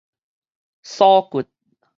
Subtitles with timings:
[0.81, 1.45] 鎖骨